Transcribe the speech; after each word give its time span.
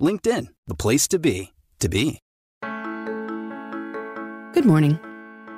LinkedIn, 0.00 0.48
the 0.66 0.74
place 0.74 1.06
to 1.08 1.18
be, 1.18 1.52
to 1.78 1.88
be. 1.88 2.20
Good 4.54 4.64
morning. 4.64 4.98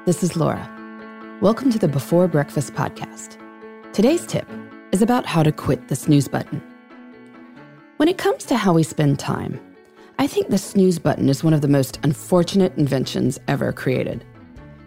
This 0.05 0.25
is 0.25 0.37
Laura. 0.37 0.69
Welcome 1.41 1.71
to 1.71 1.79
the 1.79 1.87
Before 1.87 2.27
Breakfast 2.27 2.75
podcast. 2.75 3.39
Today's 3.93 4.27
tip 4.27 4.49
is 4.91 5.01
about 5.01 5.27
how 5.27 5.45
to 5.45 5.53
quit 5.53 5.87
the 5.87 5.97
snooze 5.97 6.27
button. 6.27 6.61
When 7.99 8.09
it 8.09 8.19
comes 8.19 8.45
to 8.47 8.57
how 8.57 8.73
we 8.73 8.83
spend 8.83 9.21
time, 9.21 9.61
I 10.19 10.27
think 10.27 10.49
the 10.49 10.59
snooze 10.59 10.99
button 10.99 11.29
is 11.29 11.45
one 11.45 11.55
of 11.55 11.61
the 11.61 11.69
most 11.69 12.01
unfortunate 12.03 12.77
inventions 12.77 13.39
ever 13.47 13.73
created. 13.73 14.25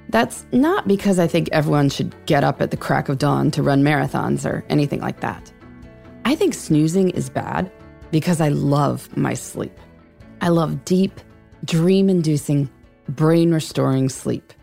That's 0.09 0.45
not 0.51 0.87
because 0.87 1.17
I 1.17 1.27
think 1.27 1.47
everyone 1.51 1.89
should 1.89 2.13
get 2.25 2.43
up 2.43 2.61
at 2.61 2.71
the 2.71 2.77
crack 2.77 3.07
of 3.07 3.19
dawn 3.19 3.51
to 3.51 3.63
run 3.63 3.83
marathons 3.83 4.45
or 4.45 4.65
anything 4.69 4.99
like 4.99 5.21
that. 5.21 5.51
I 6.25 6.35
think 6.35 6.53
snoozing 6.53 7.11
is 7.11 7.29
bad 7.29 7.71
because 8.11 8.41
I 8.41 8.49
love 8.49 9.15
my 9.15 9.33
sleep. 9.33 9.77
I 10.41 10.49
love 10.49 10.85
deep, 10.85 11.19
dream 11.63 12.09
inducing, 12.09 12.69
brain 13.09 13.53
restoring 13.53 14.09
sleep. 14.09 14.53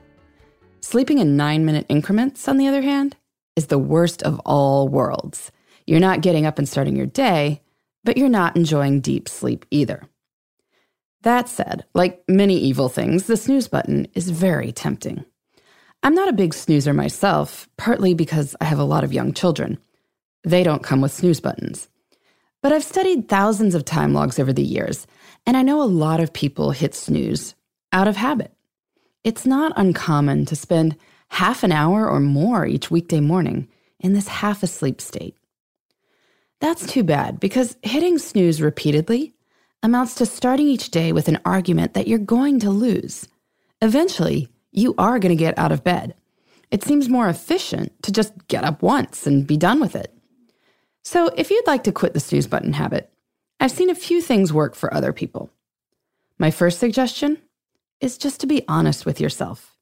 Sleeping 0.80 1.18
in 1.18 1.36
nine 1.36 1.64
minute 1.64 1.86
increments, 1.88 2.48
on 2.48 2.56
the 2.56 2.66
other 2.66 2.82
hand, 2.82 3.16
is 3.56 3.66
the 3.66 3.78
worst 3.78 4.22
of 4.22 4.40
all 4.40 4.88
worlds. 4.88 5.52
You're 5.86 6.00
not 6.00 6.20
getting 6.22 6.46
up 6.46 6.58
and 6.58 6.68
starting 6.68 6.96
your 6.96 7.06
day, 7.06 7.62
but 8.04 8.16
you're 8.16 8.28
not 8.28 8.56
enjoying 8.56 9.00
deep 9.00 9.28
sleep 9.28 9.64
either. 9.70 10.08
That 11.22 11.48
said, 11.48 11.84
like 11.94 12.24
many 12.28 12.56
evil 12.56 12.88
things, 12.88 13.26
the 13.26 13.36
snooze 13.36 13.68
button 13.68 14.08
is 14.14 14.30
very 14.30 14.72
tempting. 14.72 15.24
I'm 16.02 16.14
not 16.14 16.28
a 16.28 16.32
big 16.32 16.52
snoozer 16.52 16.92
myself, 16.92 17.68
partly 17.76 18.12
because 18.12 18.56
I 18.60 18.64
have 18.64 18.80
a 18.80 18.84
lot 18.84 19.04
of 19.04 19.12
young 19.12 19.32
children. 19.32 19.78
They 20.42 20.64
don't 20.64 20.82
come 20.82 21.00
with 21.00 21.12
snooze 21.12 21.40
buttons. 21.40 21.88
But 22.62 22.72
I've 22.72 22.84
studied 22.84 23.28
thousands 23.28 23.74
of 23.74 23.84
time 23.84 24.14
logs 24.14 24.38
over 24.38 24.52
the 24.52 24.62
years, 24.62 25.06
and 25.44 25.56
I 25.56 25.62
know 25.62 25.82
a 25.82 25.84
lot 25.84 26.20
of 26.20 26.32
people 26.32 26.70
hit 26.70 26.94
snooze 26.94 27.56
out 27.92 28.08
of 28.08 28.16
habit. 28.16 28.52
It's 29.24 29.44
not 29.44 29.72
uncommon 29.76 30.46
to 30.46 30.56
spend 30.56 30.96
half 31.28 31.64
an 31.64 31.72
hour 31.72 32.08
or 32.08 32.20
more 32.20 32.64
each 32.64 32.90
weekday 32.90 33.20
morning 33.20 33.68
in 33.98 34.12
this 34.12 34.28
half 34.28 34.62
asleep 34.62 35.00
state. 35.00 35.36
That's 36.60 36.86
too 36.86 37.02
bad 37.02 37.40
because 37.40 37.76
hitting 37.82 38.18
snooze 38.18 38.62
repeatedly 38.62 39.34
amounts 39.82 40.14
to 40.16 40.26
starting 40.26 40.68
each 40.68 40.90
day 40.90 41.12
with 41.12 41.26
an 41.26 41.40
argument 41.44 41.94
that 41.94 42.06
you're 42.06 42.18
going 42.18 42.60
to 42.60 42.70
lose. 42.70 43.26
Eventually, 43.80 44.48
you 44.70 44.94
are 44.98 45.18
going 45.18 45.36
to 45.36 45.44
get 45.44 45.58
out 45.58 45.72
of 45.72 45.82
bed. 45.82 46.14
It 46.70 46.84
seems 46.84 47.08
more 47.08 47.28
efficient 47.28 47.92
to 48.04 48.12
just 48.12 48.32
get 48.46 48.62
up 48.62 48.82
once 48.82 49.26
and 49.26 49.46
be 49.46 49.56
done 49.56 49.80
with 49.80 49.96
it. 49.96 50.14
So, 51.02 51.30
if 51.36 51.50
you'd 51.50 51.66
like 51.66 51.84
to 51.84 51.92
quit 51.92 52.14
the 52.14 52.20
snooze 52.20 52.46
button 52.46 52.74
habit, 52.74 53.10
I've 53.58 53.72
seen 53.72 53.90
a 53.90 53.94
few 53.94 54.22
things 54.22 54.52
work 54.52 54.74
for 54.74 54.92
other 54.92 55.12
people. 55.12 55.50
My 56.38 56.50
first 56.50 56.78
suggestion 56.78 57.38
is 58.00 58.18
just 58.18 58.40
to 58.40 58.46
be 58.46 58.64
honest 58.68 59.04
with 59.04 59.20
yourself. 59.20 59.76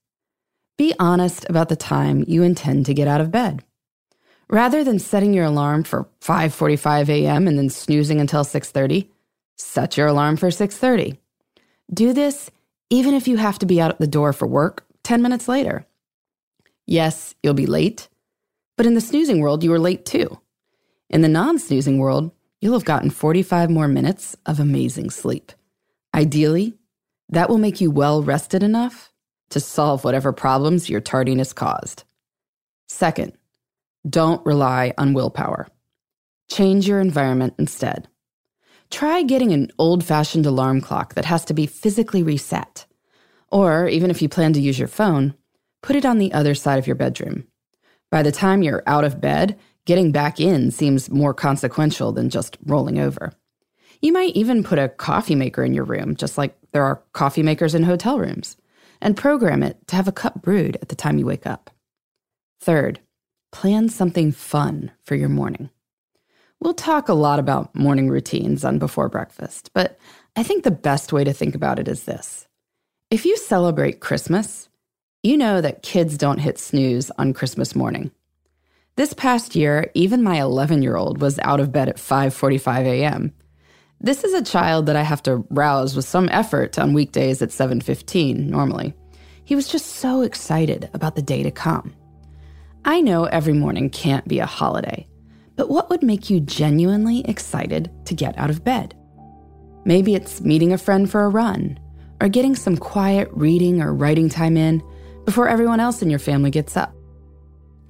Be 0.78 0.94
honest 0.98 1.46
about 1.48 1.68
the 1.68 1.76
time 1.76 2.24
you 2.26 2.42
intend 2.42 2.86
to 2.86 2.94
get 2.94 3.08
out 3.08 3.20
of 3.20 3.30
bed. 3.30 3.62
Rather 4.48 4.82
than 4.82 4.98
setting 4.98 5.34
your 5.34 5.44
alarm 5.44 5.84
for 5.84 6.08
5:45 6.20 7.08
a.m. 7.10 7.46
and 7.46 7.58
then 7.58 7.70
snoozing 7.70 8.20
until 8.20 8.42
6:30, 8.42 9.08
set 9.56 9.96
your 9.96 10.06
alarm 10.06 10.36
for 10.36 10.50
6:30. 10.50 11.18
Do 11.92 12.12
this 12.12 12.50
even 12.88 13.14
if 13.14 13.28
you 13.28 13.36
have 13.36 13.58
to 13.60 13.66
be 13.66 13.80
out 13.80 13.98
the 13.98 14.06
door 14.06 14.32
for 14.32 14.46
work 14.46 14.84
10 15.04 15.22
minutes 15.22 15.48
later. 15.48 15.86
Yes, 16.86 17.34
you'll 17.42 17.54
be 17.54 17.66
late, 17.66 18.08
but 18.76 18.86
in 18.86 18.94
the 18.94 19.00
snoozing 19.00 19.40
world, 19.40 19.62
you 19.62 19.70
were 19.70 19.78
late 19.78 20.04
too. 20.04 20.40
In 21.10 21.22
the 21.22 21.28
non-snoozing 21.28 21.98
world, 21.98 22.30
you'll 22.60 22.74
have 22.74 22.84
gotten 22.84 23.10
45 23.10 23.68
more 23.68 23.88
minutes 23.88 24.36
of 24.46 24.60
amazing 24.60 25.10
sleep. 25.10 25.50
Ideally, 26.14 26.74
that 27.28 27.50
will 27.50 27.58
make 27.58 27.80
you 27.80 27.90
well 27.90 28.22
rested 28.22 28.62
enough 28.62 29.12
to 29.50 29.58
solve 29.58 30.04
whatever 30.04 30.32
problems 30.32 30.88
your 30.88 31.00
tardiness 31.00 31.52
caused. 31.52 32.04
Second, 32.86 33.32
don't 34.08 34.46
rely 34.46 34.94
on 34.96 35.12
willpower. 35.12 35.66
Change 36.48 36.86
your 36.86 37.00
environment 37.00 37.54
instead. 37.58 38.06
Try 38.88 39.24
getting 39.24 39.52
an 39.52 39.72
old 39.80 40.04
fashioned 40.04 40.46
alarm 40.46 40.80
clock 40.80 41.14
that 41.14 41.24
has 41.24 41.44
to 41.46 41.54
be 41.54 41.66
physically 41.66 42.22
reset. 42.22 42.86
Or, 43.50 43.88
even 43.88 44.10
if 44.10 44.22
you 44.22 44.28
plan 44.28 44.52
to 44.52 44.60
use 44.60 44.78
your 44.78 44.88
phone, 44.88 45.34
put 45.82 45.96
it 45.96 46.06
on 46.06 46.18
the 46.18 46.32
other 46.32 46.54
side 46.54 46.78
of 46.78 46.86
your 46.86 46.96
bedroom. 46.96 47.48
By 48.10 48.22
the 48.22 48.32
time 48.32 48.62
you're 48.62 48.82
out 48.86 49.04
of 49.04 49.20
bed, 49.20 49.58
getting 49.84 50.12
back 50.12 50.40
in 50.40 50.70
seems 50.70 51.10
more 51.10 51.34
consequential 51.34 52.12
than 52.12 52.30
just 52.30 52.58
rolling 52.64 52.98
over. 52.98 53.32
You 54.02 54.12
might 54.12 54.34
even 54.34 54.64
put 54.64 54.78
a 54.78 54.88
coffee 54.88 55.34
maker 55.34 55.62
in 55.62 55.74
your 55.74 55.84
room, 55.84 56.16
just 56.16 56.38
like 56.38 56.56
there 56.72 56.84
are 56.84 57.02
coffee 57.12 57.42
makers 57.42 57.74
in 57.74 57.82
hotel 57.82 58.18
rooms, 58.18 58.56
and 59.00 59.16
program 59.16 59.62
it 59.62 59.86
to 59.88 59.96
have 59.96 60.08
a 60.08 60.12
cup 60.12 60.42
brewed 60.42 60.76
at 60.80 60.88
the 60.88 60.96
time 60.96 61.18
you 61.18 61.26
wake 61.26 61.46
up. 61.46 61.70
Third, 62.60 63.00
plan 63.52 63.88
something 63.88 64.32
fun 64.32 64.90
for 65.04 65.14
your 65.14 65.28
morning. 65.28 65.70
We'll 66.60 66.74
talk 66.74 67.08
a 67.08 67.14
lot 67.14 67.38
about 67.38 67.74
morning 67.74 68.08
routines 68.08 68.64
on 68.64 68.78
Before 68.78 69.08
Breakfast, 69.08 69.70
but 69.72 69.98
I 70.36 70.42
think 70.42 70.64
the 70.64 70.70
best 70.70 71.12
way 71.12 71.24
to 71.24 71.32
think 71.32 71.54
about 71.54 71.78
it 71.78 71.88
is 71.88 72.04
this. 72.04 72.46
If 73.10 73.24
you 73.24 73.36
celebrate 73.36 74.00
Christmas, 74.00 74.68
you 75.22 75.36
know 75.36 75.60
that 75.60 75.82
kids 75.82 76.16
don't 76.16 76.38
hit 76.38 76.58
snooze 76.58 77.10
on 77.18 77.34
Christmas 77.34 77.76
morning. 77.76 78.10
This 78.96 79.12
past 79.12 79.54
year, 79.54 79.90
even 79.92 80.22
my 80.22 80.38
11-year-old 80.38 81.20
was 81.20 81.38
out 81.40 81.60
of 81.60 81.72
bed 81.72 81.90
at 81.90 81.96
5:45 81.96 82.86
a.m. 82.86 83.32
This 84.00 84.24
is 84.24 84.32
a 84.32 84.42
child 84.42 84.86
that 84.86 84.96
I 84.96 85.02
have 85.02 85.22
to 85.24 85.44
rouse 85.50 85.94
with 85.94 86.06
some 86.06 86.30
effort 86.30 86.78
on 86.78 86.94
weekdays 86.94 87.42
at 87.42 87.50
7:15 87.50 88.48
normally. 88.48 88.94
He 89.44 89.54
was 89.54 89.68
just 89.68 89.86
so 89.86 90.22
excited 90.22 90.88
about 90.94 91.16
the 91.16 91.22
day 91.22 91.42
to 91.42 91.50
come. 91.50 91.94
I 92.86 93.02
know 93.02 93.24
every 93.24 93.52
morning 93.52 93.90
can't 93.90 94.26
be 94.26 94.38
a 94.38 94.46
holiday, 94.46 95.06
but 95.54 95.68
what 95.68 95.90
would 95.90 96.02
make 96.02 96.30
you 96.30 96.40
genuinely 96.40 97.20
excited 97.28 97.90
to 98.06 98.14
get 98.14 98.38
out 98.38 98.48
of 98.48 98.64
bed? 98.64 98.94
Maybe 99.84 100.14
it's 100.14 100.40
meeting 100.40 100.72
a 100.72 100.78
friend 100.78 101.10
for 101.10 101.24
a 101.24 101.28
run, 101.28 101.78
or 102.22 102.28
getting 102.28 102.56
some 102.56 102.78
quiet 102.78 103.28
reading 103.32 103.82
or 103.82 103.92
writing 103.92 104.30
time 104.30 104.56
in 104.56 104.82
before 105.30 105.48
everyone 105.48 105.78
else 105.78 106.02
in 106.02 106.10
your 106.10 106.18
family 106.18 106.50
gets 106.50 106.76
up. 106.76 106.92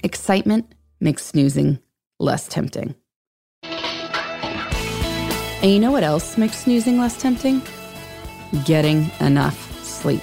Excitement 0.04 0.74
makes 1.00 1.24
snoozing 1.24 1.78
less 2.18 2.46
tempting. 2.46 2.94
And 5.62 5.70
you 5.70 5.78
know 5.78 5.90
what 5.90 6.02
else 6.02 6.36
makes 6.36 6.58
snoozing 6.58 6.98
less 6.98 7.18
tempting? 7.18 7.62
Getting 8.66 9.10
enough 9.20 9.58
sleep. 9.82 10.20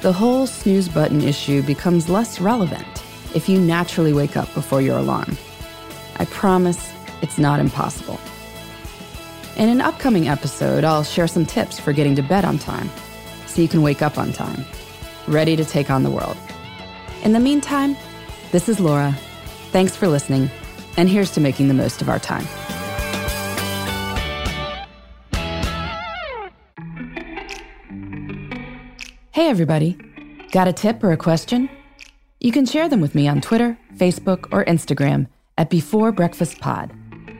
The 0.00 0.14
whole 0.14 0.46
snooze 0.46 0.88
button 0.88 1.20
issue 1.20 1.60
becomes 1.60 2.08
less 2.08 2.40
relevant 2.40 3.04
if 3.34 3.46
you 3.46 3.60
naturally 3.60 4.14
wake 4.14 4.34
up 4.34 4.48
before 4.54 4.80
your 4.80 4.96
alarm. 4.96 5.36
I 6.16 6.24
promise 6.24 6.90
it's 7.20 7.36
not 7.36 7.60
impossible. 7.60 8.18
In 9.58 9.68
an 9.68 9.82
upcoming 9.82 10.28
episode, 10.28 10.84
I'll 10.84 11.04
share 11.04 11.28
some 11.28 11.44
tips 11.44 11.78
for 11.78 11.92
getting 11.92 12.16
to 12.16 12.22
bed 12.22 12.46
on 12.46 12.56
time 12.56 12.88
so 13.44 13.60
you 13.60 13.68
can 13.68 13.82
wake 13.82 14.00
up 14.00 14.16
on 14.16 14.32
time, 14.32 14.64
ready 15.28 15.56
to 15.56 15.64
take 15.64 15.90
on 15.90 16.02
the 16.02 16.10
world. 16.10 16.36
In 17.22 17.32
the 17.32 17.40
meantime, 17.40 17.96
this 18.52 18.68
is 18.68 18.80
Laura. 18.80 19.16
Thanks 19.70 19.96
for 19.96 20.08
listening, 20.08 20.50
and 20.96 21.08
here's 21.08 21.32
to 21.32 21.40
making 21.40 21.68
the 21.68 21.74
most 21.74 22.02
of 22.02 22.08
our 22.08 22.18
time. 22.18 22.46
Hey, 29.32 29.48
everybody. 29.48 29.98
Got 30.52 30.68
a 30.68 30.72
tip 30.72 31.02
or 31.02 31.10
a 31.10 31.16
question? 31.16 31.68
You 32.40 32.52
can 32.52 32.66
share 32.66 32.88
them 32.88 33.00
with 33.00 33.14
me 33.14 33.26
on 33.26 33.40
Twitter, 33.40 33.76
Facebook, 33.96 34.46
or 34.52 34.64
Instagram 34.66 35.26
at 35.58 35.70
Before 35.70 36.12
Breakfast 36.12 36.60
Pod. 36.60 36.92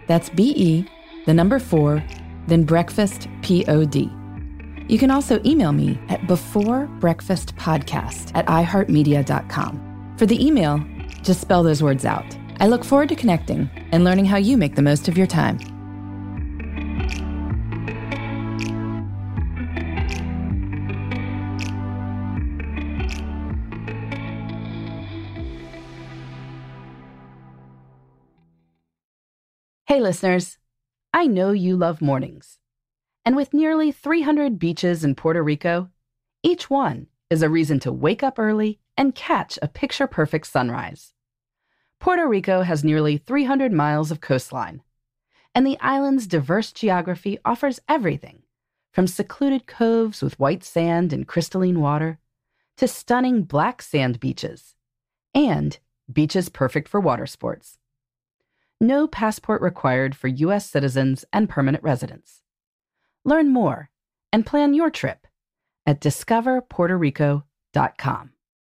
That's 0.09 0.29
B 0.29 0.53
E, 0.57 0.87
the 1.27 1.35
number 1.35 1.59
four, 1.59 2.03
then 2.49 2.65
breakfast, 2.65 3.29
P 3.43 3.65
O 3.67 3.85
D. 3.85 4.11
You 4.87 4.99
can 4.99 5.11
also 5.11 5.41
email 5.45 5.73
me 5.73 5.99
at 6.09 6.21
beforebreakfastpodcast 6.23 8.33
at 8.35 8.47
iheartmedia.com. 8.47 10.15
For 10.19 10.27
the 10.27 10.47
email, 10.47 10.85
just 11.23 11.41
spell 11.41 11.63
those 11.63 11.83
words 11.83 12.05
out. 12.05 12.27
I 12.61 12.67
look 12.67 12.85
forward 12.85 13.09
to 13.09 13.17
connecting 13.17 13.71
and 13.93 14.05
learning 14.05 14.27
how 14.27 14.37
you 14.37 14.57
make 14.57 14.75
the 14.75 14.83
most 14.83 15.09
of 15.09 15.17
your 15.17 15.27
time. 15.27 15.59
Hey, 29.87 30.01
listeners. 30.01 30.59
I 31.13 31.27
know 31.27 31.53
you 31.53 31.77
love 31.77 32.03
mornings. 32.03 32.59
And 33.25 33.37
with 33.37 33.55
nearly 33.55 33.91
300 33.91 34.59
beaches 34.59 35.05
in 35.05 35.15
Puerto 35.15 35.43
Rico, 35.43 35.91
each 36.43 36.69
one 36.69 37.07
is 37.31 37.43
a 37.43 37.49
reason 37.49 37.81
to 37.81 37.93
wake 37.93 38.23
up 38.23 38.39
early 38.39 38.81
and 38.97 39.15
catch 39.15 39.59
a 39.63 39.69
picture 39.69 40.07
perfect 40.07 40.47
sunrise. 40.47 41.15
Puerto 42.01 42.29
Rico 42.29 42.63
has 42.63 42.85
nearly 42.85 43.17
300 43.17 43.73
miles 43.73 44.11
of 44.11 44.21
coastline, 44.21 44.83
and 45.55 45.67
the 45.67 45.79
island's 45.81 46.27
diverse 46.27 46.71
geography 46.71 47.39
offers 47.45 47.81
everything 47.89 48.43
from 48.93 49.07
secluded 49.07 49.67
coves 49.67 50.23
with 50.23 50.39
white 50.39 50.63
sand 50.63 51.13
and 51.13 51.27
crystalline 51.27 51.81
water 51.81 52.19
to 52.77 52.87
stunning 52.87 53.43
black 53.43 53.81
sand 53.81 54.21
beaches 54.21 54.75
and 55.35 55.79
beaches 56.13 56.49
perfect 56.49 56.89
for 56.89 57.01
water 57.01 57.27
sports 57.27 57.79
no 58.85 59.07
passport 59.07 59.63
required 59.63 60.15
for 60.15 60.29
U.S. 60.29 60.69
citizens 60.69 61.25
and 61.33 61.49
permanent 61.49 61.83
residents. 61.83 62.43
Learn 63.25 63.53
more 63.53 63.91
and 64.33 64.45
plan 64.45 64.75
your 64.75 64.91
trip 64.91 65.29
at 65.87 66.01
discoverpuertorico.com. 66.01 68.34